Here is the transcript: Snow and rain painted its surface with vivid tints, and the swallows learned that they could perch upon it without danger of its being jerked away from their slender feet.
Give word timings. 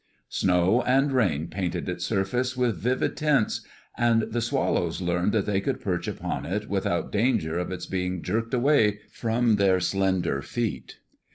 Snow 0.29 0.81
and 0.81 1.11
rain 1.11 1.47
painted 1.47 1.87
its 1.87 2.03
surface 2.03 2.57
with 2.57 2.79
vivid 2.81 3.15
tints, 3.15 3.61
and 3.95 4.23
the 4.23 4.41
swallows 4.41 4.99
learned 4.99 5.31
that 5.31 5.45
they 5.45 5.61
could 5.61 5.79
perch 5.79 6.07
upon 6.07 6.43
it 6.43 6.67
without 6.67 7.11
danger 7.11 7.59
of 7.59 7.71
its 7.71 7.85
being 7.85 8.23
jerked 8.23 8.51
away 8.55 9.01
from 9.11 9.57
their 9.57 9.79
slender 9.79 10.41
feet. 10.41 10.97